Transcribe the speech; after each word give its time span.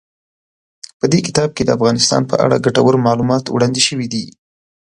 په 0.99 1.05
دې 1.11 1.19
کتاب 1.27 1.49
کې 1.53 1.63
د 1.65 1.69
افغانستان 1.77 2.21
په 2.29 2.35
اړه 2.45 2.63
ګټور 2.65 2.95
معلومات 3.07 3.43
وړاندې 3.47 3.81
شوي 3.87 4.07
دي. 4.13 4.23